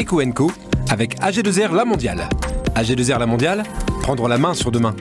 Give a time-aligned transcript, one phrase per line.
[0.00, 0.50] Eco
[0.88, 2.26] avec AG2R La Mondiale.
[2.74, 3.64] AG2R La Mondiale,
[4.00, 4.94] prendre la main sur demain.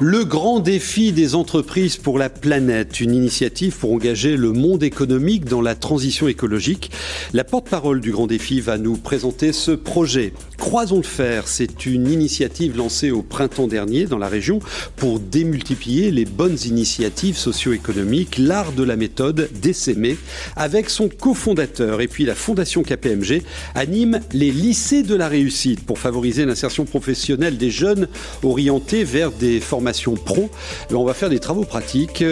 [0.00, 5.44] Le grand défi des entreprises pour la planète, une initiative pour engager le monde économique
[5.44, 6.90] dans la transition écologique.
[7.32, 10.32] La porte-parole du grand défi va nous présenter ce projet.
[10.68, 14.58] Croisons le fer, c'est une initiative lancée au printemps dernier dans la région
[14.96, 20.18] pour démultiplier les bonnes initiatives socio-économiques, l'art de la méthode d'essaimer
[20.56, 22.02] avec son cofondateur.
[22.02, 23.44] Et puis la Fondation KPMG
[23.74, 28.06] anime les lycées de la réussite pour favoriser l'insertion professionnelle des jeunes
[28.42, 30.50] orientés vers des formations pro.
[30.92, 32.22] On va faire des travaux pratiques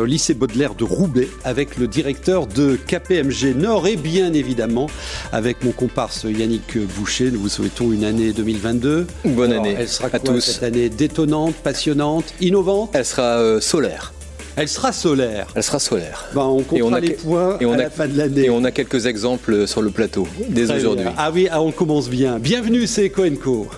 [0.00, 4.88] au lycée Baudelaire de Roubaix avec le directeur de KPMG Nord et bien évidemment
[5.32, 7.32] avec mon comparse Yannick Boucher.
[7.32, 9.06] Nous vous souhaitons une année 2022.
[9.24, 10.40] Bonne année elle sera à tous.
[10.40, 12.90] Cette année détonnante, passionnante, innovante?
[12.92, 14.12] Elle sera euh, solaire.
[14.56, 15.46] Elle sera solaire.
[15.54, 16.26] Elle sera solaire.
[16.34, 18.44] Ben, on comptera les points et on à a, la fin de l'année.
[18.44, 21.06] Et on a quelques exemples sur le plateau dès aujourd'hui.
[21.16, 22.38] Ah oui, ah, on commence bien.
[22.38, 23.68] Bienvenue, c'est Coenco.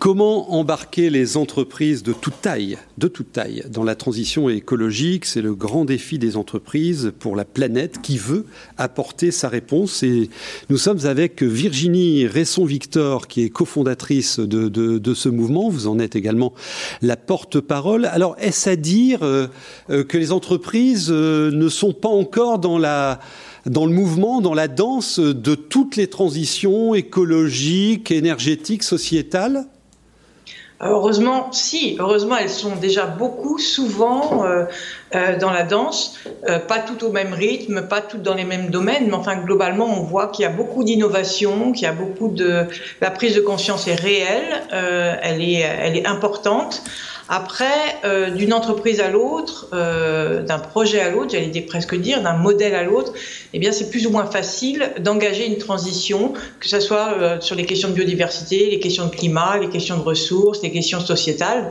[0.00, 5.26] Comment embarquer les entreprises de toute taille, de toute taille, dans la transition écologique?
[5.26, 8.46] C'est le grand défi des entreprises pour la planète qui veut
[8.78, 10.02] apporter sa réponse.
[10.02, 10.30] Et
[10.70, 15.68] nous sommes avec Virginie Resson-Victor, qui est cofondatrice de, ce mouvement.
[15.68, 16.54] Vous en êtes également
[17.02, 18.06] la porte-parole.
[18.06, 19.48] Alors, est-ce à dire euh,
[19.90, 22.80] euh, que les entreprises euh, ne sont pas encore dans
[23.66, 29.66] dans le mouvement, dans la danse de toutes les transitions écologiques, énergétiques, sociétales?
[30.82, 34.64] Heureusement, si, heureusement, elles sont déjà beaucoup, souvent euh,
[35.14, 38.70] euh, dans la danse, euh, pas toutes au même rythme, pas toutes dans les mêmes
[38.70, 42.28] domaines, mais enfin globalement, on voit qu'il y a beaucoup d'innovation, qu'il y a beaucoup
[42.28, 42.64] de
[43.02, 46.82] la prise de conscience est réelle, elle est, elle est importante.
[47.32, 52.32] Après, euh, d'une entreprise à l'autre, euh, d'un projet à l'autre, j'allais presque dire, d'un
[52.32, 53.12] modèle à l'autre,
[53.54, 57.54] eh bien, c'est plus ou moins facile d'engager une transition, que ce soit euh, sur
[57.54, 61.70] les questions de biodiversité, les questions de climat, les questions de ressources, les questions sociétales,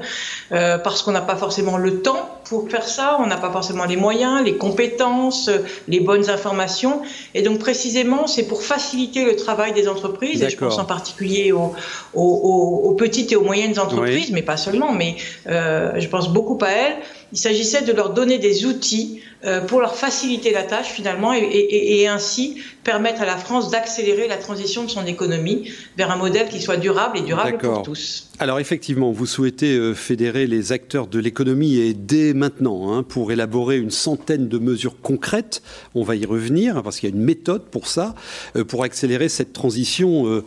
[0.49, 3.97] parce qu'on n'a pas forcément le temps pour faire ça, on n'a pas forcément les
[3.97, 5.49] moyens, les compétences,
[5.87, 7.01] les bonnes informations,
[7.35, 11.51] et donc précisément, c'est pour faciliter le travail des entreprises, et je pense en particulier
[11.51, 11.73] aux,
[12.15, 15.17] aux, aux petites et aux moyennes entreprises, mais pas seulement, mais
[15.49, 16.95] je pense beaucoup à elles.
[17.31, 22.07] Il s'agissait de leur donner des outils euh, pour leur faciliter la tâche finalement et,
[22.07, 26.59] ainsi permettre à la France d'accélérer la transition de son économie vers un modèle qui
[26.59, 28.27] soit durable et durable pour tous.
[28.39, 33.31] Alors effectivement, vous souhaitez euh, fédérer les acteurs de l'économie et dès maintenant hein, pour
[33.31, 35.61] élaborer une centaine de mesures concrètes.
[35.95, 38.15] On va y revenir hein, parce qu'il y a une méthode pour ça,
[38.57, 40.43] euh, pour accélérer cette transition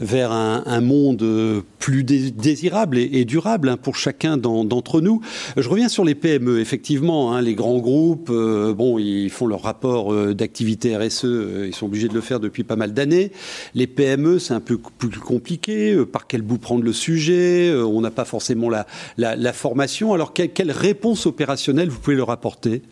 [0.00, 5.20] vers un, monde plus désirable et, durable hein, pour chacun d'entre nous.
[5.56, 6.60] Je reviens sur les PME.
[6.60, 11.74] Effectivement, les grands groupes euh, bon, ils font leur rapport euh, d'activité RSE, euh, ils
[11.74, 13.32] sont obligés de le faire depuis pas mal d'années.
[13.74, 15.96] Les PME, c'est un peu plus compliqué.
[16.10, 20.14] par quel bout prendre le sujet On n'a pas forcément la, formation.
[20.14, 22.82] Alors, quelle, réponse opérationnelle vous pouvez leur apporter?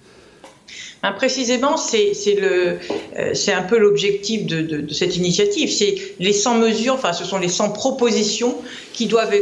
[1.03, 2.13] Ben, précisément, c'est
[3.53, 5.71] un peu l'objectif de, cette initiative.
[5.71, 8.57] C'est les 100 mesures, enfin, ce sont les 100 propositions
[8.93, 9.35] qui doivent,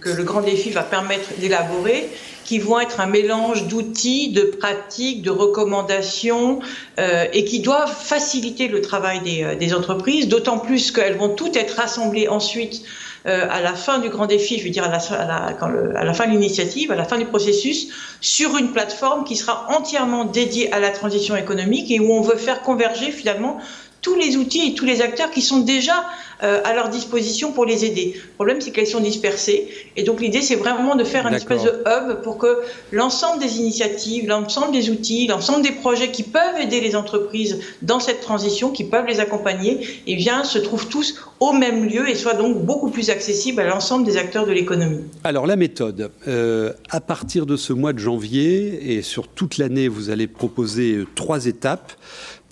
[0.00, 2.08] que le grand défi va permettre d'élaborer
[2.44, 6.60] qui vont être un mélange d'outils, de pratiques, de recommandations
[6.98, 11.30] euh, et qui doivent faciliter le travail des, euh, des entreprises, d'autant plus qu'elles vont
[11.30, 12.82] toutes être rassemblées ensuite
[13.26, 16.04] euh, à la fin du grand défi, je veux dire à la, à la, à
[16.04, 17.88] la fin de l'initiative, à la fin du processus,
[18.20, 22.36] sur une plateforme qui sera entièrement dédiée à la transition économique et où on veut
[22.36, 23.58] faire converger finalement
[24.02, 26.04] tous les outils et tous les acteurs qui sont déjà
[26.40, 28.14] à leur disposition pour les aider.
[28.16, 29.68] Le problème, c'est qu'elles sont dispersées.
[29.96, 32.58] Et donc, l'idée, c'est vraiment de faire un espèce de hub pour que
[32.92, 38.00] l'ensemble des initiatives, l'ensemble des outils, l'ensemble des projets qui peuvent aider les entreprises dans
[38.00, 42.14] cette transition, qui peuvent les accompagner, eh bien, se trouvent tous au même lieu et
[42.14, 45.04] soient donc beaucoup plus accessibles à l'ensemble des acteurs de l'économie.
[45.22, 46.10] Alors, la méthode.
[46.26, 50.94] Euh, à partir de ce mois de janvier et sur toute l'année, vous allez proposer
[50.94, 51.92] euh, trois étapes.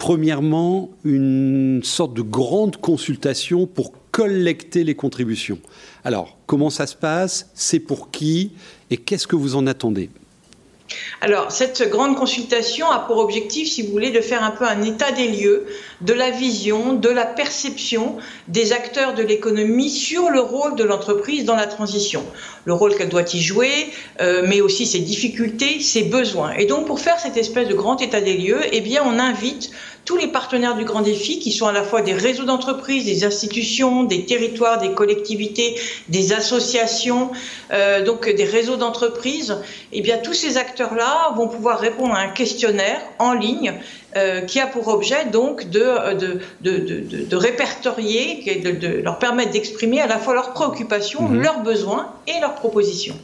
[0.03, 5.61] Premièrement, une sorte de grande consultation pour collecter les contributions.
[6.03, 7.49] Alors, comment ça se passe?
[7.55, 8.51] C'est pour qui?
[8.91, 10.11] Et qu'est-ce que vous en attendez?
[11.21, 14.83] Alors, cette grande consultation a pour objectif, si vous voulez, de faire un peu un
[14.83, 15.67] état des lieux
[16.01, 18.17] de la vision, de la perception
[18.49, 22.25] des acteurs de l'économie sur le rôle de l'entreprise dans la transition,
[22.65, 23.71] le rôle qu'elle doit y jouer,
[24.21, 26.53] euh, mais aussi ses difficultés, ses besoins.
[26.55, 29.71] Et donc, pour faire cette espèce de grand état des lieux, eh bien, on invite
[30.05, 33.25] tous les partenaires du Grand Défi, qui sont à la fois des réseaux d'entreprises, des
[33.25, 35.79] institutions, des territoires, des collectivités,
[36.09, 37.31] des associations,
[37.73, 39.57] euh, donc des réseaux d'entreprises,
[39.93, 43.75] eh bien tous ces acteurs-là vont pouvoir répondre à un questionnaire en ligne
[44.15, 50.03] euh, qui a pour objet donc de, de, de, de répertorier, de, leur permettre d'exprimer
[50.03, 51.41] à la fois leurs préoccupations, mhm.
[51.41, 53.17] leurs besoins et leurs propositions.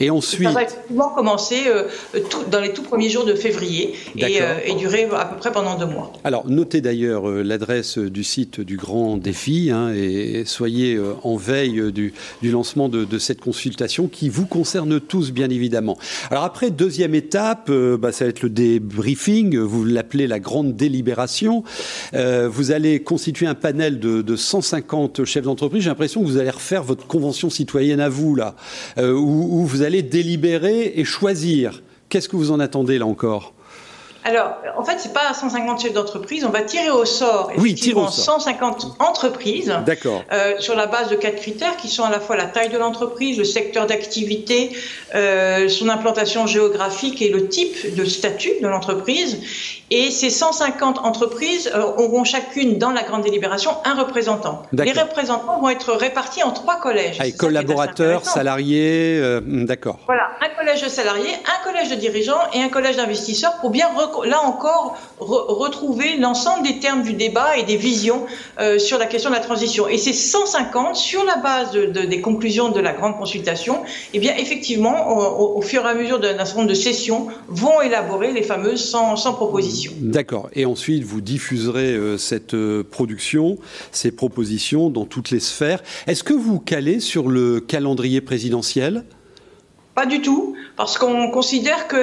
[0.00, 0.46] Et ensuite.
[0.46, 1.88] Ça va effectivement commencer euh,
[2.28, 5.50] tout, dans les tout premiers jours de février et, euh, et, durer à peu près
[5.50, 6.12] pendant deux mois.
[6.24, 12.12] Alors, notez d'ailleurs l'adresse du site du Grand Défi hein, et soyez en veille du,
[12.42, 15.96] du lancement de, cette consultation qui vous concerne tous, bien évidemment.
[16.30, 19.56] Alors, après, deuxième étape, bah, ça va être le débriefing.
[19.58, 21.64] Vous l'appelez la grande délibération.
[22.14, 25.82] Euh, vous allez constituer un panel de, 150 chefs d'entreprise.
[25.82, 28.56] J'ai l'impression que vous allez refaire votre convention citoyenne à vous, là,
[28.98, 31.82] euh, où, où vous allez délibérer et choisir.
[32.08, 33.53] Qu'est-ce que vous en attendez, là encore?
[34.24, 36.46] Alors, en fait, c'est pas 150 chefs d'entreprise.
[36.46, 39.70] On va tirer au sort effectivement 150 entreprises
[40.32, 42.78] euh, sur la base de quatre critères qui sont à la fois la taille de
[42.78, 44.70] l'entreprise, le secteur d'activité,
[45.14, 49.42] euh, son implantation géographique et le type de statut de l'entreprise.
[49.90, 54.62] Et ces 150 entreprises euh, auront chacune dans la grande délibération un représentant.
[54.72, 57.20] Les représentants vont être répartis en trois collèges.
[57.20, 59.98] Avec collaborateurs, salariés, euh, d'accord.
[60.06, 63.88] Voilà, un collège de salariés, un collège de dirigeants et un collège d'investisseurs pour bien,
[64.22, 68.26] là encore, retrouver l'ensemble des termes du débat et des visions
[68.60, 69.88] euh, sur la question de la transition.
[69.88, 73.82] Et ces 150, sur la base de, des conclusions de la grande consultation,
[74.12, 78.32] eh bien, effectivement, au, fur et à mesure d'un certain nombre de sessions, vont élaborer
[78.32, 79.92] les fameuses 100, 100 propositions.
[80.00, 80.48] D'accord.
[80.54, 83.58] Et ensuite, vous diffuserez euh, cette euh, production,
[83.92, 85.82] ces propositions dans toutes les sphères.
[86.06, 89.04] Est-ce que vous calez sur le calendrier présidentiel?
[89.94, 91.96] Pas du tout, parce qu'on considère que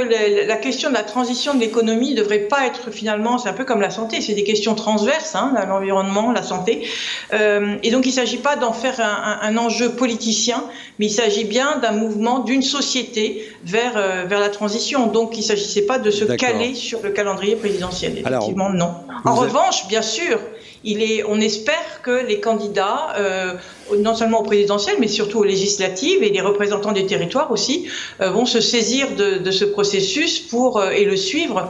[0.47, 3.65] la question de la transition de l'économie ne devrait pas être finalement, c'est un peu
[3.65, 6.87] comme la santé, c'est des questions transverses, hein, l'environnement, la santé.
[7.33, 10.63] Euh, et donc il ne s'agit pas d'en faire un, enjeu politicien,
[10.99, 15.07] mais il s'agit bien d'un mouvement, d'une société vers, euh, vers la transition.
[15.07, 18.17] Donc il ne s'agissait pas de se caler sur le calendrier présidentiel.
[18.17, 18.93] Effectivement, non.
[19.25, 20.39] En revanche, bien sûr,
[20.83, 23.53] il est, on espère que les candidats, euh,
[23.99, 27.87] non seulement au présidentiel, mais surtout aux législatives et les représentants des territoires aussi,
[28.19, 31.69] euh, vont se saisir de, de ce processus pour, euh, et le suivre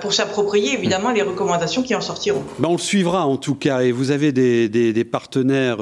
[0.00, 2.42] pour s'approprier évidemment les recommandations qui en sortiront.
[2.58, 5.78] Ben on le suivra en tout cas, et vous avez des, partenaires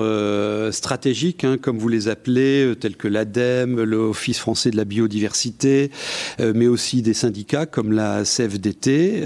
[0.73, 5.91] stratégiques, hein, comme vous les appelez, tels que l'ADEME, l'Office français de la biodiversité,
[6.39, 9.23] mais aussi des syndicats comme la CFDT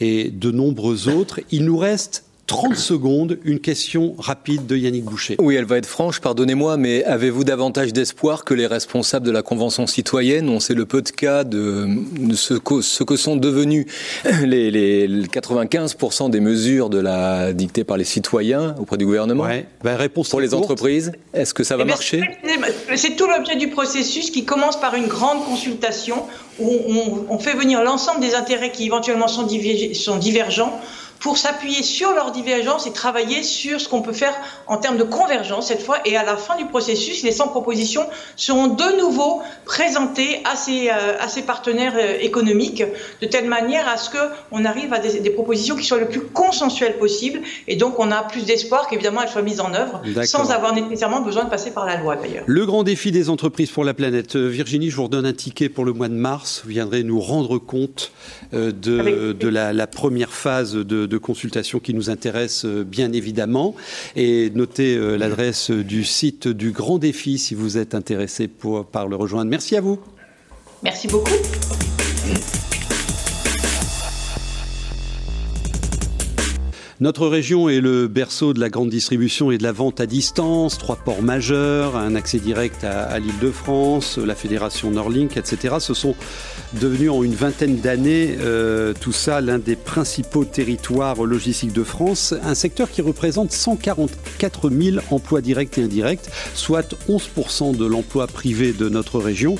[0.00, 1.40] et de nombreux autres.
[1.50, 5.36] Il nous reste 30 secondes, une question rapide de Yannick Boucher.
[5.38, 9.42] Oui, elle va être franche, pardonnez-moi, mais avez-vous davantage d'espoir que les responsables de la
[9.42, 10.48] Convention citoyenne?
[10.50, 11.88] On sait le peu de cas de,
[12.34, 13.86] ce, que, ce, que, sont devenus
[14.44, 19.66] les, les 95% des mesures de la, dictées par les citoyens auprès du gouvernement ouais.
[19.82, 22.22] Ben, réponse Pour les entreprises, est-ce que ça va eh marcher?
[22.96, 26.24] C'est tout l'objet du processus qui commence par une grande consultation
[26.58, 29.48] où on, on fait venir l'ensemble des intérêts qui éventuellement sont,
[29.94, 30.80] sont divergents
[31.20, 34.34] pour s'appuyer sur leurs divergences et travailler sur ce qu'on peut faire
[34.66, 35.98] en termes de convergence cette fois.
[36.04, 38.04] Et à la fin du processus, les 100 propositions
[38.36, 42.82] seront de nouveau présentées à ces, euh, à ces partenaires euh, économiques
[43.20, 46.98] de telle manière à ce qu'on arrive à des, propositions qui soient le plus consensuelles
[46.98, 47.40] possible.
[47.68, 51.20] Et donc, on a plus d'espoir qu'évidemment elles soient mises en œuvre sans avoir nécessairement
[51.20, 52.44] besoin de passer par la loi d'ailleurs.
[52.46, 54.36] Le grand défi des entreprises pour la planète.
[54.36, 56.62] Euh, Virginie, je vous redonne un ticket pour le mois de mars.
[56.64, 58.12] Vous viendrez nous rendre compte
[58.52, 63.74] de, de la, la, première phase de de consultation qui nous intéresse euh, bien évidemment.
[64.16, 69.08] Et notez euh, l'adresse du site du Grand Défi si vous êtes intéressé pour, par
[69.08, 69.50] le rejoindre.
[69.50, 69.98] Merci à vous.
[70.82, 71.32] Merci beaucoup.
[77.00, 80.78] Notre région est le berceau de la grande distribution et de la vente à distance,
[80.78, 85.74] trois ports majeurs, un accès direct à, l'île de France, la fédération Norlink, etc.
[85.80, 86.14] Ce sont
[86.80, 92.34] devenus en une vingtaine d'années, euh, tout ça, l'un des principaux territoires logistiques de France,
[92.42, 98.72] un secteur qui représente 144 000 emplois directs et indirects, soit 11% de l'emploi privé
[98.72, 99.56] de notre région.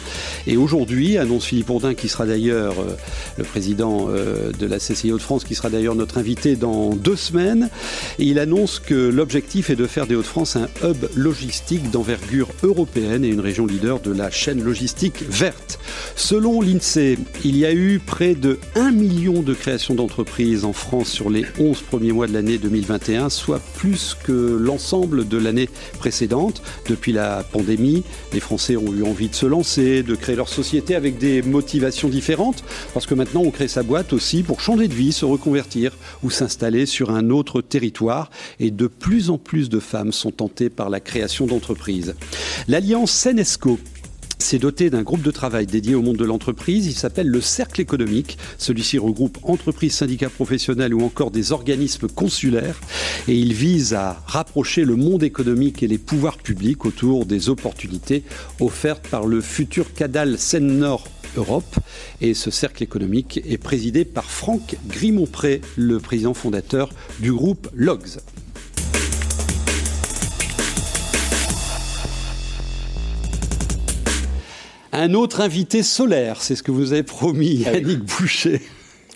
[0.47, 2.94] Et aujourd'hui, annonce Philippe Bourdin, qui sera d'ailleurs euh,
[3.38, 7.16] le président euh, de la CCIO de France, qui sera d'ailleurs notre invité dans deux
[7.16, 7.71] semaine.
[8.18, 13.28] il annonce que l'objectif est de faire des Hauts-de-France un hub logistique d'envergure européenne et
[13.28, 15.78] une région leader de la chaîne logistique verte.
[16.16, 17.03] Selon l'INSEE,
[17.44, 21.44] Il y a eu près de 1 million de créations d'entreprises en France sur les
[21.58, 25.68] 11 premiers mois de l'année 2021, soit plus que l'ensemble de l'année
[25.99, 26.62] précédente.
[26.88, 30.94] Depuis la pandémie, les Français ont eu envie de se lancer, de créer leur société
[30.94, 34.94] avec des motivations différentes, parce que maintenant on crée sa boîte aussi pour changer de
[34.94, 35.92] vie, se reconvertir
[36.23, 38.30] ou s'installer sur un autre territoire.
[38.61, 42.14] Et de plus en plus de femmes sont tentées par la création d'entreprises.
[42.68, 43.78] L'alliance Senesco
[44.38, 46.87] s'est doté d'un groupe de travail dédié au monde de l'entreprise.
[46.87, 48.38] Il s'appelle le Cercle économique.
[48.59, 52.81] Celui-ci regroupe entreprises, syndicats professionnels ou encore des organismes consulaires.
[53.29, 58.25] Et il vise à rapprocher le monde économique et les pouvoirs publics autour des opportunités
[58.61, 61.76] offertes par le futur Cadal Seine-Nord Europe.
[62.21, 68.19] Et ce cercle économique est présidé par Franck Grimont-Pré, le président fondateur du groupe LOGS.
[74.96, 78.60] Un autre invité solaire, c'est ce que vous avez promis, ah Yannick Boucher.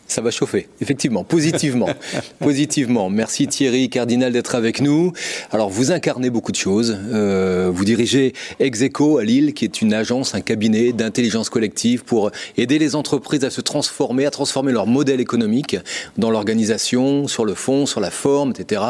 [0.08, 1.88] Ça va chauffer, effectivement, positivement.
[2.40, 3.08] positivement.
[3.10, 5.12] Merci Thierry Cardinal d'être avec nous.
[5.52, 6.98] Alors, vous incarnez beaucoup de choses.
[7.12, 12.32] Euh, vous dirigez Execo à Lille, qui est une agence, un cabinet d'intelligence collective pour
[12.56, 15.76] aider les entreprises à se transformer, à transformer leur modèle économique
[16.16, 18.82] dans l'organisation, sur le fond, sur la forme, etc.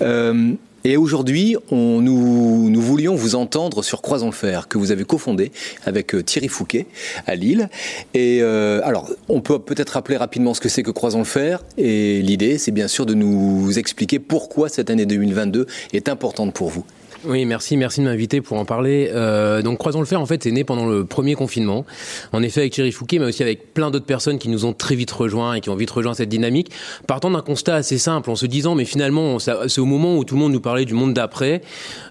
[0.00, 0.52] Euh,
[0.84, 5.52] et aujourd'hui, nous, voulions vous entendre sur Croisons le Fer, que vous avez cofondé
[5.84, 6.86] avec euh, Thierry Fouquet
[7.26, 7.68] à Lille.
[8.14, 11.62] Et euh, alors, on peut peut-être rappeler rapidement ce que c'est que Croisons le Fer.
[11.76, 16.70] Et l'idée, c'est bien sûr de nous expliquer pourquoi cette année 2022 est importante pour
[16.70, 16.84] vous.
[17.26, 19.10] Oui, merci, merci de m'inviter pour en parler.
[19.12, 21.84] Euh, donc, Croisons le fer, en fait, c'est né pendant le premier confinement.
[22.32, 24.94] En effet, avec Thierry Fouquet, mais aussi avec plein d'autres personnes qui nous ont très
[24.94, 26.70] vite rejoints et qui ont vite rejoint cette dynamique.
[27.06, 30.34] Partant d'un constat assez simple, en se disant, mais finalement, c'est au moment où tout
[30.34, 31.60] le monde nous parlait du monde d'après.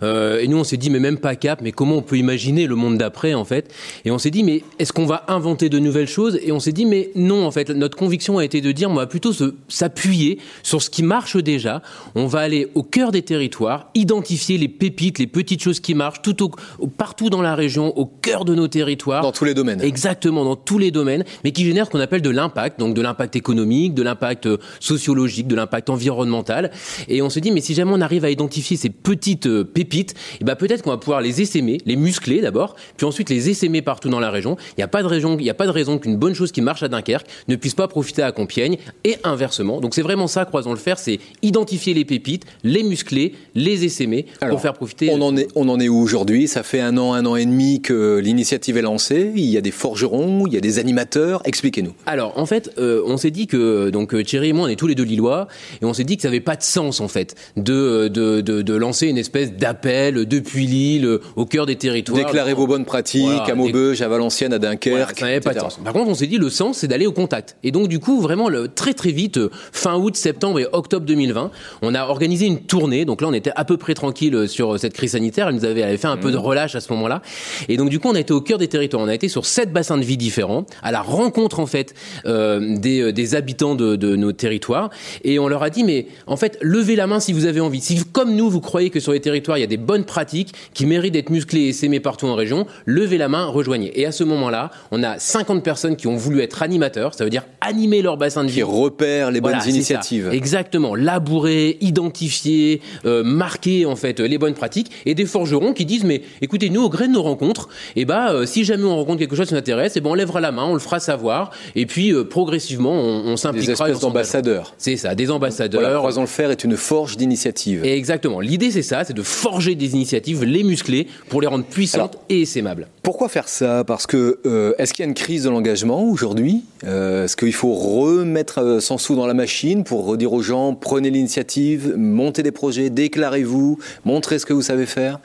[0.03, 2.67] Euh, et nous, on s'est dit, mais même pas cap, mais comment on peut imaginer
[2.67, 3.73] le monde d'après, en fait?
[4.05, 6.39] Et on s'est dit, mais est-ce qu'on va inventer de nouvelles choses?
[6.43, 8.95] Et on s'est dit, mais non, en fait, notre conviction a été de dire, on
[8.95, 9.31] va plutôt
[9.69, 11.81] s'appuyer sur ce qui marche déjà.
[12.13, 16.21] On va aller au cœur des territoires, identifier les pépites les petites choses qui marchent,
[16.21, 19.21] tout au, partout dans la région, au cœur de nos territoires.
[19.21, 19.81] Dans tous les domaines.
[19.81, 23.01] Exactement, dans tous les domaines, mais qui génèrent ce qu'on appelle de l'impact, donc de
[23.01, 26.71] l'impact économique, de l'impact euh, sociologique, de l'impact environnemental.
[27.07, 30.11] Et on se dit, mais si jamais on arrive à identifier ces petites euh, pépites,
[30.11, 33.49] et eh ben peut-être qu'on va pouvoir les essaimer, les muscler d'abord, puis ensuite les
[33.49, 34.57] essaimer partout dans la région.
[34.71, 36.51] Il n'y a pas de raison, il n'y a pas de raison qu'une bonne chose
[36.51, 39.79] qui marche à Dunkerque ne puisse pas profiter à Compiègne et inversement.
[39.79, 44.25] Donc c'est vraiment ça, croisons le faire, c'est identifier les pépites, les muscler, les essaimer
[44.49, 46.47] pour faire profiter on en est, on en est où aujourd'hui?
[46.47, 49.31] Ça fait un an, un an et demi que l'initiative est lancée.
[49.35, 51.41] Il y a des forgerons, il y a des animateurs.
[51.45, 51.93] Expliquez-nous.
[52.05, 54.75] Alors, en fait, euh, on s'est dit que donc euh, Thierry et moi, on est
[54.75, 55.47] tous les deux lillois,
[55.81, 58.73] et on s'est dit que ça n'avait pas de sens en fait de de, de,
[58.75, 62.25] lancer une espèce d'appel depuis Lille au cœur des territoires.
[62.25, 65.19] Déclarez vos bonnes pratiques à Maubeuge, à Valenciennes, à Dunkerque.
[65.19, 65.79] ça n'avait pas de sens.
[65.83, 67.57] Par contre, on s'est dit le sens, c'est d'aller au contact.
[67.63, 71.05] Et donc, du coup, vraiment, le, très très vite, euh, fin août, septembre et octobre
[71.05, 73.05] 2020, on a organisé une tournée.
[73.05, 75.97] Donc là, on était à peu près tranquille sur cette crise sanitaire, elle nous avait,
[75.97, 76.41] fait un peu de mmh.
[76.41, 77.21] relâche à ce moment-là.
[77.67, 79.03] Et donc du coup, on a été au cœur des territoires.
[79.03, 81.93] On a été sur sept bassins de vie différents, à la rencontre en fait
[82.25, 84.89] euh, des, des, habitants de, de, nos territoires,
[85.23, 87.81] et on leur a dit mais en fait, levez la main si vous avez envie.
[87.81, 90.53] Si comme nous, vous croyez que sur les territoires il y a des bonnes pratiques
[90.73, 93.99] qui méritent d'être musclées et s'aimer partout en région, levez la main, rejoignez.
[93.99, 97.29] Et à ce moment-là, on a 50 personnes qui ont voulu être animateurs, ça veut
[97.29, 98.55] dire animer leur bassin de vie.
[98.55, 100.29] Qui repèrent les bonnes initiatives.
[100.31, 104.68] Exactement, labourer, identifier, euh, marquer en fait les bonnes pratiques
[105.05, 108.05] et des forgerons qui disent mais écoutez nous au gré de nos rencontres et eh
[108.05, 110.13] bah euh, si jamais on rencontre quelque chose qui nous intéresse et eh ben on
[110.13, 113.91] lèvera la main on le fera savoir et puis euh, progressivement on, on s'impliquera des
[113.91, 114.73] espèces d'ambassadeurs.
[114.77, 115.81] C'est ça des ambassadeurs.
[115.81, 118.39] Voilà, Croisons le fer est une forge d'initiatives exactement.
[118.39, 122.41] L'idée c'est ça c'est de forger des initiatives les muscler pour les rendre puissantes et
[122.41, 123.83] essaimables pourquoi faire ça?
[123.83, 126.63] Parce que euh, est-ce qu'il y a une crise de l'engagement aujourd'hui?
[126.83, 131.95] Est-ce qu'il faut remettre 100 sous dans la machine pour redire aux gens prenez l'initiative
[131.97, 135.19] montez des projets déclarez-vous montrez ce que vous savez faire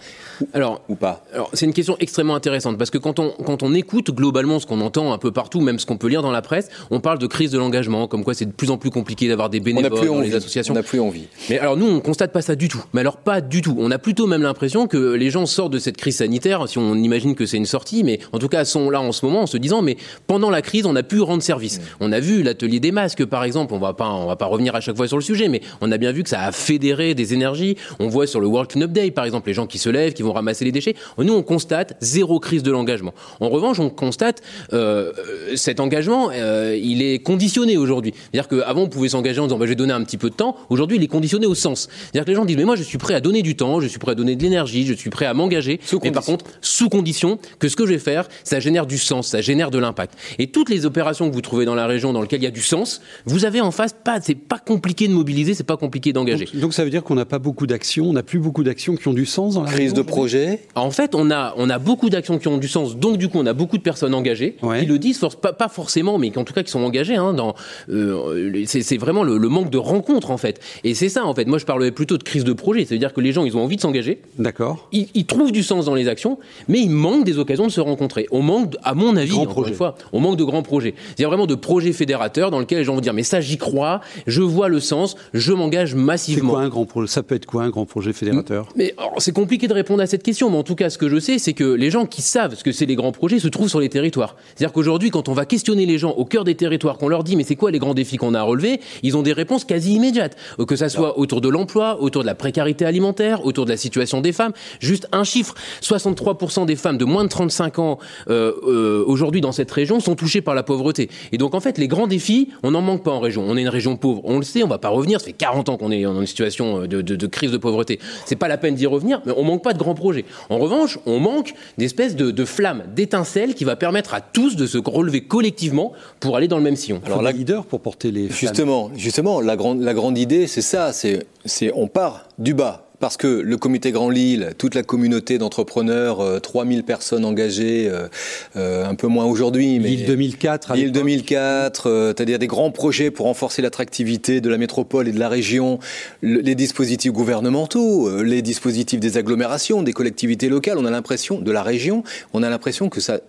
[0.53, 3.75] alors, ou pas Alors, c'est une question extrêmement intéressante parce que quand on, quand on
[3.75, 6.43] écoute globalement ce qu'on entend un peu partout, même ce qu'on peut lire dans la
[6.43, 9.29] presse, on parle de crise de l'engagement, comme quoi c'est de plus en plus compliqué
[9.29, 10.75] d'avoir des bénévoles dans les associations.
[10.75, 11.29] On n'a plus envie.
[11.50, 12.83] Mais alors nous, on constate pas ça du tout.
[12.93, 13.76] Mais alors pas du tout.
[13.79, 16.95] On a plutôt même l'impression que les gens sortent de cette crise sanitaire, si on
[16.95, 19.47] imagine que c'est une sortie, mais en tout cas sont là en ce moment en
[19.47, 21.79] se disant, mais pendant la crise, on a pu rendre service.
[21.79, 21.83] Mm.
[22.00, 23.75] On a vu l'atelier des masques, par exemple.
[23.75, 25.93] On va pas, on va pas revenir à chaque fois sur le sujet, mais on
[25.93, 27.76] a bien vu que ça a fédéré des énergies.
[28.00, 30.23] On voit sur le World Cleanup Day par exemple, les gens qui se lèvent, qui
[30.23, 30.95] vont ramasser les déchets.
[31.19, 33.14] Nous, on constate zéro crise de l'engagement.
[33.40, 35.12] En revanche, on constate euh,
[35.54, 38.14] cet engagement, euh, il est conditionné aujourd'hui.
[38.33, 40.35] C'est-à-dire qu'avant, on pouvait s'engager en disant bah, je vais donner un petit peu de
[40.35, 40.57] temps.
[40.71, 41.88] Aujourd'hui, il est conditionné au sens.
[41.90, 43.87] C'est-à-dire que les gens disent mais moi, je suis prêt à donner du temps, je
[43.87, 45.81] suis prêt à donner de l'énergie, je suis prêt à m'engager.
[46.02, 49.28] Mais par contre, sous condition que ce que je vais faire, ça génère du sens,
[49.28, 50.14] ça génère de l'impact.
[50.38, 52.52] Et toutes les opérations que vous trouvez dans la région dans lesquelles il y a
[52.52, 56.12] du sens, vous avez en face pas, c'est pas compliqué de mobiliser, c'est pas compliqué
[56.12, 56.49] d'engager.
[56.54, 59.09] Donc, ça veut dire qu'on n'a pas beaucoup d'actions, on n'a plus beaucoup d'actions qui
[59.09, 60.61] ont du sens dans la crise de projet.
[60.75, 63.38] En fait, on a on a beaucoup d'actions qui ont du sens, donc du coup
[63.38, 66.52] on a beaucoup de personnes engagées qui le disent, pas, pas, forcément, mais en tout
[66.52, 67.16] cas qui sont engagées.
[67.16, 67.54] Hein, dans
[67.88, 70.61] euh, c'est vraiment le, manque de rencontres en fait.
[70.85, 71.47] Et c'est ça en fait.
[71.47, 73.76] Moi je parlerais plutôt de crise de projet, c'est-à-dire que les gens ils ont envie
[73.76, 74.21] de s'engager.
[74.38, 74.88] D'accord.
[74.92, 78.26] Ils, trouvent du sens dans les actions, mais il manque des occasions de se rencontrer.
[78.30, 80.94] On manque, à mon avis, encore une fois, on manque de grands projets.
[81.06, 84.00] C'est-à-dire vraiment de projets fédérateurs dans lesquels les gens vont dire mais ça j'y crois,
[84.26, 86.52] je vois le sens, je m'engage massivement.
[86.52, 88.68] Quoi un grand projet Ça peut être quoi un grand projet fédérateur?
[88.76, 91.18] Mais c'est compliqué de répondre à cette question, mais en tout cas ce que je
[91.18, 93.68] sais, c'est que les gens qui savent ce que c'est les grands projets se trouvent
[93.68, 94.36] sur les territoires.
[94.54, 97.36] C'est-à-dire qu'aujourd'hui, quand on va questionner les gens au cœur des territoires, qu'on leur dit
[97.36, 99.94] mais c'est quoi les grands défis qu'on a à relever, ils ont des réponses quasi
[99.94, 100.36] immédiates.
[100.66, 104.20] Que ça soit autour de l'emploi, autour de la précarité alimentaire, autour de la situation
[104.20, 104.52] des femmes.
[104.80, 107.98] Juste un chiffre 63% des femmes de moins de 35 ans
[108.28, 111.10] euh, euh, aujourd'hui dans cette région sont touchées par la pauvreté.
[111.32, 113.44] Et donc en fait, les grands défis, on n'en manque pas en région.
[113.46, 115.20] On est une région pauvre, on le sait, on va pas revenir.
[115.20, 117.98] Ça fait 40 ans qu'on est dans une situation de, de, de crise de pauvreté.
[118.26, 120.25] C'est pas la peine d'y revenir, mais on manque pas de grands projets.
[120.50, 124.67] En revanche, on manque d'espèces de, de flammes, d'étincelles qui va permettre à tous de
[124.67, 127.00] se relever collectivement pour aller dans le même sillon.
[127.07, 130.93] Alors la leader pour porter les justement, justement, la grande, la grande idée, c'est ça,
[130.93, 135.37] c'est, c'est on part du bas parce que le comité Grand Lille, toute la communauté
[135.37, 138.08] d'entrepreneurs, 3000 euh, personnes engagées, euh,
[138.56, 139.90] euh, un peu moins aujourd'hui, mais...
[139.90, 140.73] Lille 2004.
[140.73, 145.28] Lille 2004, c'est-à-dire des grands projets pour renforcer l'attractivité de la métropole et de la
[145.28, 145.80] région,
[146.23, 151.62] les dispositifs gouvernementaux, les dispositifs des agglomérations, des collectivités locales, on a l'impression, de la
[151.62, 153.20] région, on a l'impression que ça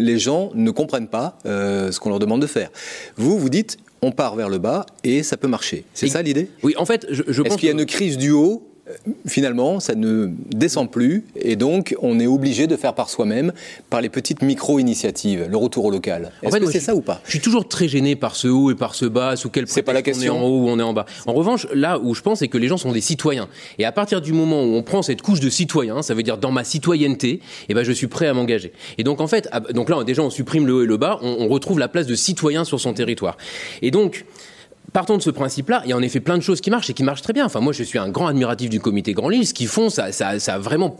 [0.00, 2.70] les gens ne comprennent pas ce qu'on leur demande de faire.
[3.16, 5.84] Vous, vous dites, on part vers le bas et ça peut marcher.
[5.94, 6.48] C'est ça l'idée?
[6.62, 7.52] Oui, en fait, je, je pense.
[7.52, 8.69] Est-ce qu'il y a une crise du haut
[9.26, 13.52] finalement, ça ne descend plus et donc on est obligé de faire par soi-même,
[13.88, 16.32] par les petites micro-initiatives, le retour au local.
[16.42, 17.20] Est-ce que c'est ça ou pas?
[17.24, 19.82] Je suis toujours très gêné par ce haut et par ce bas, sous quel c'est
[19.82, 20.34] pas la question.
[20.34, 21.06] on est en haut ou on est en bas.
[21.26, 23.48] En revanche, là où je pense, c'est que les gens sont des citoyens.
[23.78, 26.38] Et à partir du moment où on prend cette couche de citoyen, ça veut dire
[26.38, 28.72] dans ma citoyenneté, eh ben je suis prêt à m'engager.
[28.98, 31.36] Et donc en fait, donc là déjà on supprime le haut et le bas, on,
[31.40, 33.36] on retrouve la place de citoyen sur son territoire.
[33.82, 34.24] Et donc
[34.92, 36.94] Partons de ce principe-là, il y a en effet plein de choses qui marchent et
[36.94, 37.46] qui marchent très bien.
[37.46, 39.46] Enfin, moi, je suis un grand admiratif du comité Grand Lille.
[39.46, 40.96] Ce qu'ils font, ça, ça, vraiment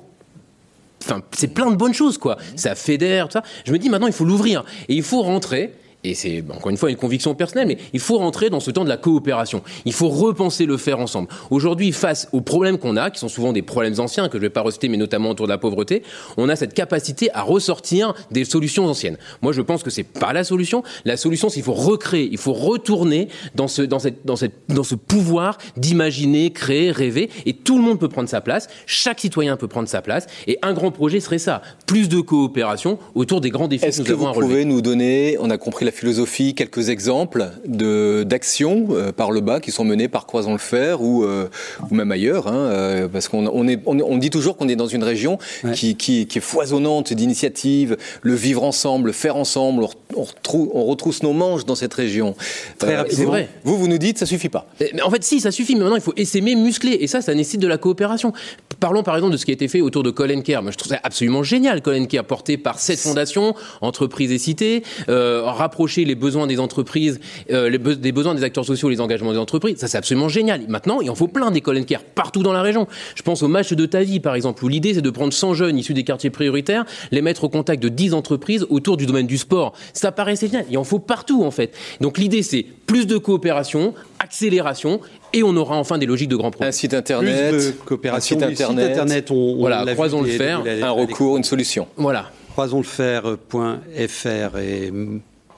[1.02, 2.37] Enfin, c'est plein de bonnes choses, quoi.
[2.57, 3.42] Ça fédère, tout ça.
[3.64, 6.78] Je me dis maintenant, il faut l'ouvrir et il faut rentrer et c'est encore une
[6.78, 9.62] fois une conviction personnelle, mais il faut rentrer dans ce temps de la coopération.
[9.84, 11.28] Il faut repenser le faire ensemble.
[11.50, 14.46] Aujourd'hui, face aux problèmes qu'on a, qui sont souvent des problèmes anciens, que je ne
[14.46, 16.02] vais pas reciter, mais notamment autour de la pauvreté,
[16.38, 19.18] on a cette capacité à ressortir des solutions anciennes.
[19.42, 20.82] Moi, je pense que c'est pas la solution.
[21.04, 24.54] La solution, c'est qu'il faut recréer, il faut retourner dans ce, dans cette, dans cette,
[24.68, 28.68] dans ce pouvoir d'imaginer, créer, rêver, et tout le monde peut prendre sa place.
[28.86, 30.26] Chaque citoyen peut prendre sa place.
[30.46, 31.60] Et un grand projet serait ça.
[31.86, 34.30] Plus de coopération autour des grands défis que nous avons à relever.
[34.30, 39.12] Est-ce que vous pouvez nous donner, on a compris la philosophie, quelques exemples d'actions euh,
[39.12, 41.48] par le bas qui sont menées par Croisons le Fer ou, euh,
[41.90, 44.87] ou même ailleurs, hein, euh, parce qu'on on est, on, dit toujours qu'on est dans
[44.87, 45.38] une région
[45.74, 50.85] qui, qui, qui, est foisonnante d'initiatives, le vivre ensemble, le faire ensemble, on, retrouve, on
[50.85, 52.35] retrousse nos manches dans cette région.
[52.79, 53.26] Très rapidement.
[53.26, 53.48] Vrai.
[53.64, 54.66] Vous, vous nous dites, ça suffit pas.
[54.81, 57.35] Mais en fait, si, ça suffit, mais maintenant il faut essaimer, muscler, et ça, ça
[57.35, 58.33] nécessite de la coopération.
[58.79, 60.62] Parlons par exemple de ce qui a été fait autour de Colin Care.
[60.62, 64.83] Moi, je trouve ça absolument génial, Colin Care, porté par cette fondation, entreprises et cités,
[65.09, 65.42] euh,
[65.87, 69.79] les besoins des entreprises, euh, les des besoins des acteurs sociaux, les engagements des entreprises.
[69.79, 70.62] Ça, c'est absolument génial.
[70.69, 72.87] Maintenant, il en faut plein d'écoles care partout dans la région.
[73.14, 75.55] Je pense au match de ta vie, par exemple, où l'idée, c'est de prendre 100
[75.55, 79.27] jeunes issus des quartiers prioritaires, les mettre au contact de 10 entreprises autour du domaine
[79.27, 79.73] du sport.
[79.93, 80.66] Ça paraissait génial.
[80.71, 81.75] Il en faut partout, en fait.
[82.01, 85.01] Donc, l'idée, c'est plus de coopération, accélération
[85.33, 86.69] et on aura enfin des logiques de grands projets.
[86.69, 90.90] Un site internet, Plus de coopération, un site internet, on, voilà, croisons le fer, un
[90.90, 91.87] recours, une solution.
[91.97, 92.31] Voilà.
[92.53, 94.93] Croisonslefer.fr et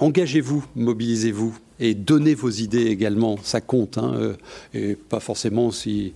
[0.03, 4.35] engagez-vous, mobilisez-vous et donnez vos idées également, ça compte, hein, euh,
[4.75, 6.13] et pas forcément si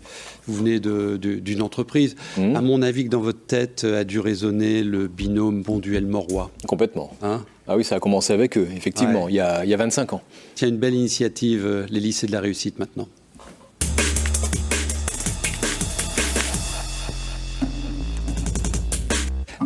[0.47, 2.15] vous venez d'une entreprise.
[2.37, 2.57] Mmh.
[2.57, 6.51] À mon avis, que dans votre tête a dû résonner le binôme Bonduel-Morois.
[6.67, 7.13] Complètement.
[7.23, 9.77] Hein ah oui, ça a commencé avec eux, effectivement, il, y a, il y a
[9.77, 10.23] 25 ans.
[10.55, 13.09] Tiens, une belle initiative, euh, les lycées de la réussite maintenant.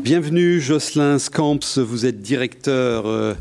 [0.02, 3.34] Bienvenue Jocelyn Scamps, vous êtes directeur euh,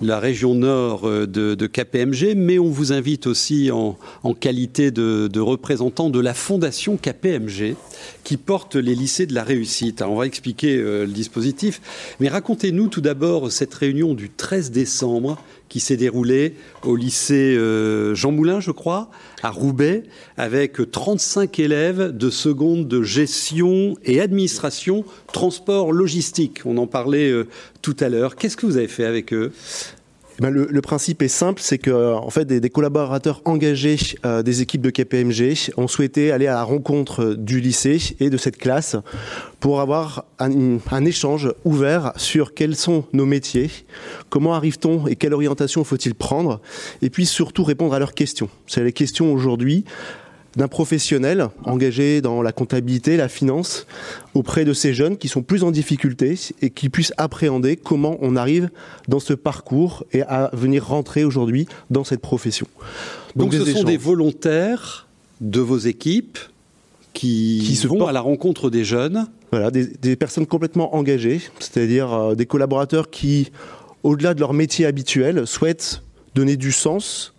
[0.00, 3.96] de la région nord euh, de, KPMG, mais on vous invite aussi en,
[4.34, 7.76] qualité de, représentant de la fondation KPMG
[8.24, 10.02] qui porte les lycées de la réussite.
[10.02, 11.80] on va expliquer euh, le dispositif,
[12.18, 15.38] mais racontez-nous tout d'abord cette réunion du 13 décembre
[15.70, 19.08] qui s'est déroulé au lycée euh, Jean Moulin, je crois,
[19.42, 20.02] à Roubaix,
[20.36, 26.60] avec 35 élèves de seconde de gestion et administration, transport, logistique.
[26.66, 27.46] On en parlait euh,
[27.80, 28.36] tout à l'heure.
[28.36, 29.52] Qu'est-ce que vous avez fait avec eux?
[30.40, 34.80] Ben, le, principe est simple, c'est que en fait des, collaborateurs engagés euh, des équipes
[34.80, 38.96] de KPMG ont souhaité aller à la rencontre du lycée et de cette classe
[39.60, 43.70] pour avoir un, un échange ouvert sur quels sont nos métiers,
[44.30, 46.62] comment arrive-t-on et quelle orientation faut-il prendre,
[47.02, 48.48] et puis surtout répondre à leurs questions.
[48.66, 49.84] C'est les questions aujourd'hui
[50.56, 53.86] d'un professionnel engagé dans la comptabilité, la finance,
[54.34, 58.36] auprès de ces jeunes qui sont plus en difficulté et qui puissent appréhender comment on
[58.36, 58.70] arrive
[59.08, 62.66] dans ce parcours et à venir rentrer aujourd'hui dans cette profession.
[63.36, 65.06] Donc, ce sont des volontaires
[65.40, 66.38] de vos équipes
[67.12, 69.26] qui, qui se vont à la rencontre des jeunes.
[69.52, 73.50] Voilà, des, personnes complètement engagées, c'est-à-dire euh, des collaborateurs qui,
[74.04, 76.02] au-delà de leur métier habituel, souhaitent
[76.36, 77.34] donner du sens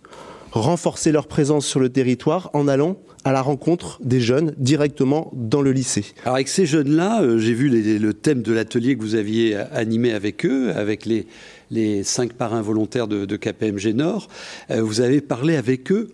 [0.60, 5.62] renforcer leur présence sur le territoire en allant à la rencontre des jeunes directement dans
[5.62, 6.04] le lycée.
[6.24, 10.12] Alors avec ces jeunes-là, euh, j'ai vu le thème de l'atelier que vous aviez animé
[10.12, 11.26] avec eux, avec les,
[11.70, 14.28] les cinq parrains volontaires de, KPMG Nord.
[14.70, 16.10] Euh, vous avez parlé avec eux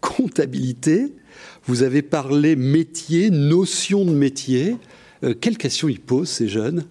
[0.00, 1.14] comptabilité,
[1.64, 4.76] vous avez parlé métier, notion de métier.
[5.24, 6.84] Euh, quelles questions ils posent ces jeunes?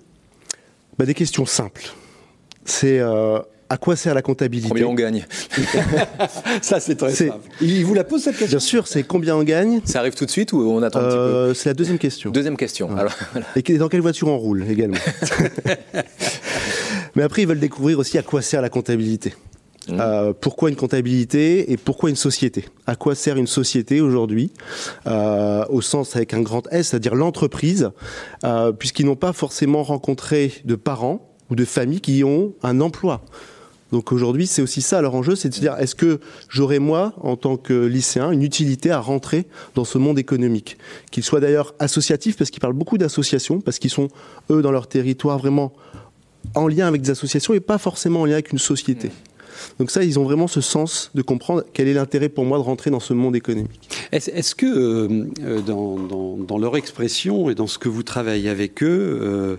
[0.97, 1.93] Bah, Des questions simples.
[2.65, 2.99] C'est
[3.69, 5.25] à quoi sert la comptabilité Combien on gagne
[6.62, 7.49] Ça, c'est très simple.
[7.62, 9.82] Il vous la pose cette question Bien sûr, c'est combien on gagne.
[9.86, 11.97] Ça arrive tout de suite ou on attend un petit peu euh, C'est la deuxième
[11.97, 12.32] question.
[12.32, 12.89] Deuxième question.
[13.56, 14.97] Et dans quelle voiture on roule également
[17.15, 19.34] Mais après, ils veulent découvrir aussi à quoi sert la comptabilité.
[19.88, 19.97] Mmh.
[19.99, 22.65] Euh, pourquoi une comptabilité et pourquoi une société?
[22.88, 24.51] À quoi sert une société aujourd'hui
[25.08, 27.91] euh, Au sens avec un grand S, c'est-à-dire l'entreprise,
[28.78, 33.21] puisqu'ils n'ont pas forcément rencontré de parents ou de familles qui ont un emploi?
[33.91, 36.19] Donc aujourd'hui, c'est aussi ça leur enjeu, c'est de se dire est-ce que
[36.50, 39.45] j'aurai moi, en tant que lycéen, une utilité à rentrer
[39.76, 40.78] dans ce monde économique?
[41.12, 44.08] Qu'il soit d'ailleurs associatif, parce qu'ils parlent beaucoup d'associations, parce qu'ils sont,
[44.50, 45.71] eux, dans leur territoire, vraiment
[46.56, 49.12] en lien avec des associations et pas forcément en lien avec une société.
[49.80, 52.63] Donc ça, ils ont vraiment ce sens de comprendre quel est l'intérêt pour moi de
[52.63, 53.89] rentrer dans ce monde économique.
[54.12, 58.84] Est-ce que euh, euh, dans, dans, leur expression et dans ce que vous travaillez avec
[58.84, 59.56] eux, euh,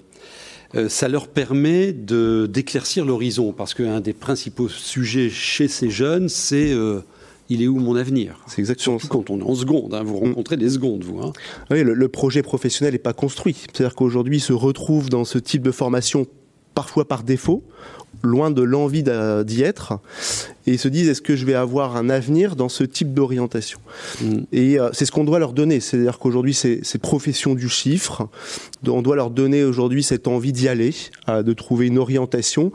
[0.89, 7.01] ça leur permet d'éclaircir l'horizon, parce qu'un des principaux sujets chez ces jeunes, c'est euh,
[7.49, 8.41] il est où mon avenir?
[8.47, 11.21] C'est exactement Surtout quand on est en seconde, hein, vous rencontrez des secondes, vous.
[11.21, 11.33] Hein.
[11.71, 13.55] Oui, le, projet professionnel n'est pas construit.
[13.55, 16.27] C'est-à-dire qu'aujourd'hui, ils se retrouvent dans ce type de formation
[16.75, 17.63] parfois par défaut,
[18.23, 20.01] loin de l'envie d'y être,
[20.67, 23.79] et ils se disent est-ce que je vais avoir un avenir dans ce type d'orientation?
[24.21, 24.39] Mm.
[24.53, 28.29] Et euh, c'est ce qu'on doit leur donner, c'est-à-dire qu'aujourd'hui c'est profession du chiffre,
[28.87, 30.95] on doit leur donner aujourd'hui cette envie d'y aller,
[31.29, 32.73] de trouver une orientation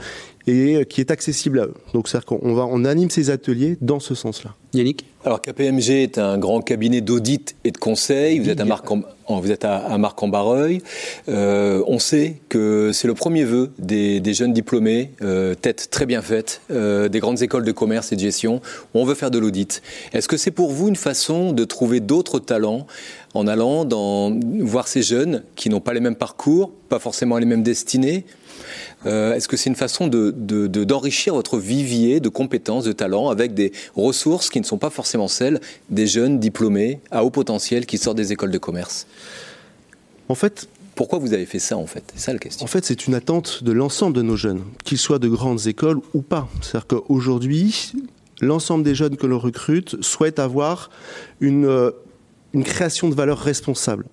[0.47, 1.73] et qui est accessible à eux.
[1.93, 4.55] Donc c'est-à-dire qu'on va, on anime ces ateliers dans ce sens-là.
[4.73, 5.05] Yannick?
[5.23, 8.39] Alors KPMG est un grand cabinet d'audit et de conseil.
[8.39, 9.01] Vous êtes à Marc en,
[9.39, 10.81] vous êtes à, Marc en Barreuil.
[11.29, 14.90] Euh, on sait que c'est le premier vœu des, jeunes diplômés,
[15.21, 18.61] euh, tête très bien faite, euh, des grandes écoles de commerce et de gestion,
[18.93, 19.81] on veut faire de l'audit.
[20.13, 22.87] Est-ce que c'est pour vous une façon de trouver d'autres talents
[23.33, 27.45] en allant dans, voir ces jeunes qui n'ont pas les mêmes parcours, pas forcément les
[27.45, 28.25] mêmes destinées?
[29.05, 33.71] Euh, est-ce que c'est une façon d'enrichir votre vivier de compétences, de talents, avec des
[33.95, 38.17] ressources qui ne sont pas forcément celles des jeunes diplômés à haut potentiel qui sortent
[38.17, 39.07] des écoles de commerce?
[40.29, 42.03] En fait, pourquoi vous avez fait ça en fait?
[42.15, 42.63] C'est ça la question.
[42.63, 45.99] En fait, c'est une attente de l'ensemble de nos jeunes, qu'ils soient de grandes écoles
[46.13, 46.47] ou pas.
[46.61, 47.93] C'est-à-dire qu'aujourd'hui,
[48.41, 50.89] l'ensemble des jeunes que l'on recrute souhaitent avoir
[51.39, 51.91] une, euh,
[52.53, 54.05] une création de valeur responsable.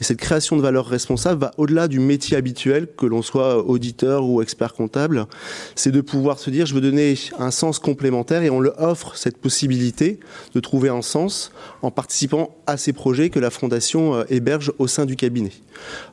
[0.00, 4.24] Et cette création de valeur responsable va au-delà du métier habituel, que l'on soit auditeur
[4.24, 5.26] ou expert comptable.
[5.74, 9.16] C'est de pouvoir se dire, je veux donner un sens complémentaire et on leur offre
[9.16, 10.20] cette possibilité
[10.54, 14.86] de trouver un sens en participant à ces projets que la Fondation euh, héberge au
[14.86, 15.52] sein du cabinet.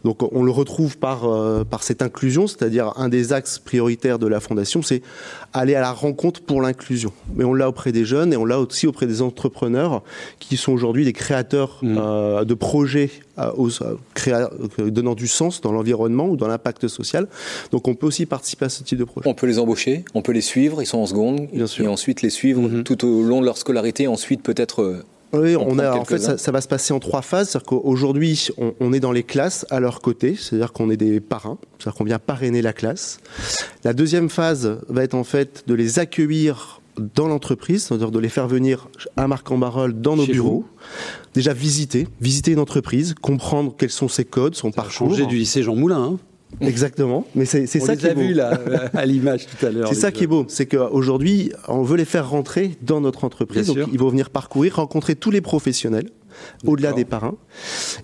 [0.03, 4.27] Donc on le retrouve par, euh, par cette inclusion, c'est-à-dire un des axes prioritaires de
[4.27, 5.01] la Fondation, c'est
[5.53, 7.12] aller à la rencontre pour l'inclusion.
[7.36, 10.03] Mais on l'a auprès des jeunes et on l'a aussi auprès des entrepreneurs
[10.39, 11.97] qui sont aujourd'hui des créateurs mmh.
[11.97, 13.12] euh, de projets
[13.57, 13.69] aux,
[14.89, 17.27] donnant du sens dans l'environnement ou dans l'impact social.
[17.71, 19.27] Donc on peut aussi participer à ce type de projet.
[19.27, 21.85] On peut les embaucher, on peut les suivre, ils sont en seconde, Bien sûr.
[21.85, 22.83] et ensuite les suivre mmh.
[22.83, 26.61] tout au long de leur scolarité, ensuite peut-être Oui, on, a, en fait, ça, va
[26.61, 27.49] se passer en trois phases.
[27.49, 31.57] C'est-à-dire qu'aujourd'hui, on, est dans les classes à leur côté, c'est-à-dire qu'on est des parrains,
[31.77, 33.19] c'est-à-dire qu'on vient parrainer la classe.
[33.83, 36.81] La deuxième phase va être en fait de les accueillir
[37.15, 40.65] dans l'entreprise, c'est-à-dire de les faire venir à Marc-en-Barœul dans nos bureaux.
[41.33, 45.10] Déjà visiter, visiter une entreprise, comprendre quels sont ses codes, son parcours.
[45.10, 46.03] Changer du lycée Jean Moulin.
[46.03, 46.17] Hein
[46.62, 48.21] Exactement, mais c'est ça qui est beau.
[48.21, 48.60] vu là,
[48.93, 49.89] à l'image tout à l'heure.
[49.89, 53.67] C'est ça qui est beau, c'est qu'aujourd'hui, on veut les faire rentrer dans notre entreprise.
[53.67, 56.10] donc, ils vont venir parcourir, rencontrer tous les professionnels,
[56.65, 57.36] au-delà des parrains.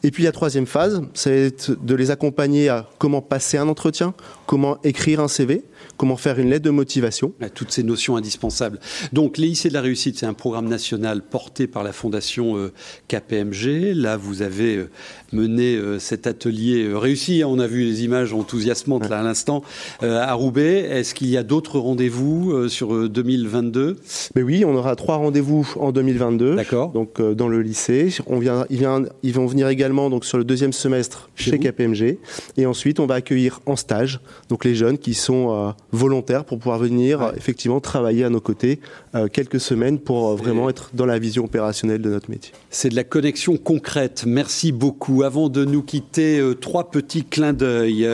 [0.04, 4.13] Et puis la troisième phase, c'est de les accompagner à comment passer un entretien,
[4.46, 5.63] comment écrire un CV,
[5.98, 7.34] comment faire une lettre de motivation.
[7.54, 8.80] Toutes ces notions indispensables.
[9.12, 12.72] Donc, les lycées de la réussite, c'est un programme national porté par la fondation euh,
[13.08, 13.93] KPMG.
[13.96, 14.89] Là, vous avez euh,
[15.32, 17.43] mené euh, cet atelier réussi.
[17.46, 19.63] On a vu les images enthousiasmantes là à l'instant
[20.02, 20.80] à Roubaix.
[20.89, 23.98] Est-ce qu'il y a d'autres rendez-vous sur 2022
[24.36, 26.56] Mais oui, on aura trois rendez-vous en 2022.
[26.56, 26.91] D'accord.
[26.91, 28.10] Donc, dans le lycée.
[28.27, 32.17] On vient, ils vont venir également donc, sur le deuxième semestre chez, KPMG.
[32.57, 36.79] Et ensuite, on va accueillir en stage donc les jeunes qui sont volontaires pour pouvoir
[36.79, 38.79] venir effectivement travailler à nos côtés
[39.15, 42.53] euh, quelques semaines pour euh, vraiment être dans la vision opérationnelle de notre métier.
[42.69, 44.23] C'est de la connexion concrète.
[44.25, 45.23] Merci beaucoup.
[45.23, 48.07] Avant de nous quitter, euh, trois petits clins d'œil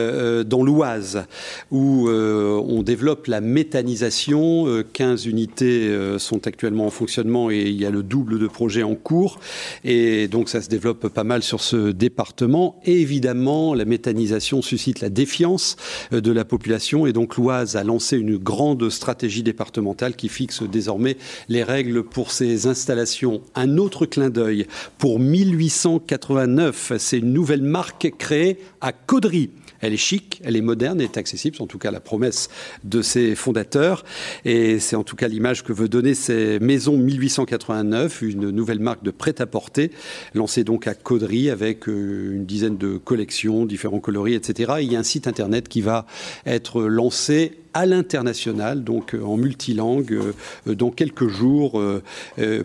[0.46, 1.24] dans l'Oise
[1.70, 4.66] où on développe la méthanisation.
[4.92, 8.94] 15 unités sont actuellement en fonctionnement et il y a le double de projets en
[8.94, 9.38] cours.
[9.84, 12.80] Et donc ça se développe pas mal sur ce département.
[12.84, 15.76] Et évidemment, la méthanisation suscite la défiance
[16.12, 21.16] de la population et donc l'Oise a lancé une grande stratégie départementale qui fixe désormais
[21.48, 23.42] les règles pour ces installations.
[23.54, 24.66] Un autre clin d'œil
[24.98, 29.50] pour 1889, c'est une nouvelle marque créée à Caudry.
[29.80, 32.48] Elle est chic, elle est moderne, elle est accessible, c'est en tout cas la promesse
[32.84, 34.04] de ses fondateurs.
[34.44, 39.02] Et c'est en tout cas l'image que veut donner ces Maisons 1889, une nouvelle marque
[39.02, 39.90] de prêt-à-porter,
[40.34, 44.74] lancée donc à Caudry avec euh, une dizaine de collections, différents coloris, etc.
[44.80, 46.06] il y a un site internet qui va
[46.46, 51.82] être lancé à l'international, donc euh, en multilangue, euh, dans quelques jours,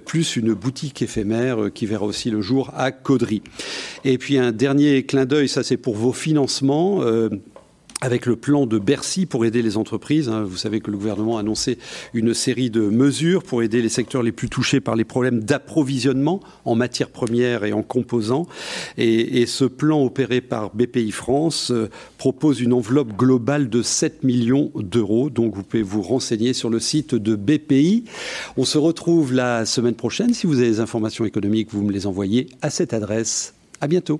[0.05, 3.41] plus une boutique éphémère qui verra aussi le jour à Caudry.
[4.03, 7.01] Et puis un dernier clin d'œil, ça c'est pour vos financements
[8.01, 10.27] avec le plan de Bercy pour aider les entreprises.
[10.29, 10.43] Hein.
[10.43, 11.77] Vous savez que le gouvernement a annoncé
[12.13, 16.41] une série de mesures pour aider les secteurs les plus touchés par les problèmes d'approvisionnement
[16.65, 18.47] en matières premières et en composants.
[18.97, 24.71] Et, ce plan opéré par BPI France euh, propose une enveloppe globale de 7 millions
[24.75, 25.29] d'euros.
[25.29, 28.05] Donc vous pouvez vous renseigner sur le site de BPI.
[28.57, 30.33] On se retrouve la semaine prochaine.
[30.33, 33.53] Si vous avez des informations économiques, vous me les envoyez à cette adresse.
[33.79, 34.19] À bientôt.